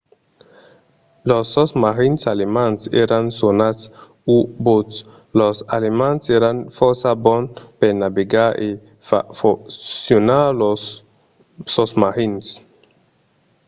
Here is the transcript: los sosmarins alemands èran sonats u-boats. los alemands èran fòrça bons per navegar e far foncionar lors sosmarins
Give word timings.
los 1.29 1.45
sosmarins 1.55 2.21
alemands 2.33 2.81
èran 3.03 3.25
sonats 3.39 3.83
u-boats. 4.35 4.97
los 5.39 5.57
alemands 5.77 6.25
èran 6.37 6.57
fòrça 6.77 7.11
bons 7.25 7.49
per 7.79 7.91
navegar 8.03 8.51
e 8.67 8.69
far 9.07 9.25
foncionar 9.39 10.45
lors 10.61 10.83
sosmarins 11.75 12.45